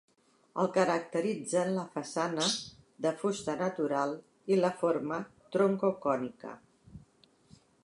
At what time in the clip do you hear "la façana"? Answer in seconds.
1.75-2.47